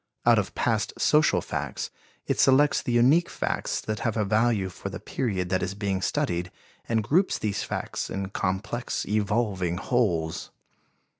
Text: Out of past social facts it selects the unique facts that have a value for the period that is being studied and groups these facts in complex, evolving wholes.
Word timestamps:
Out 0.25 0.39
of 0.39 0.55
past 0.55 0.93
social 0.97 1.41
facts 1.41 1.91
it 2.25 2.39
selects 2.39 2.81
the 2.81 2.91
unique 2.91 3.29
facts 3.29 3.79
that 3.81 3.99
have 3.99 4.17
a 4.17 4.25
value 4.25 4.69
for 4.69 4.89
the 4.89 4.99
period 4.99 5.49
that 5.49 5.61
is 5.61 5.75
being 5.75 6.01
studied 6.01 6.49
and 6.89 7.03
groups 7.03 7.37
these 7.37 7.61
facts 7.61 8.09
in 8.09 8.29
complex, 8.29 9.05
evolving 9.05 9.77
wholes. 9.77 10.49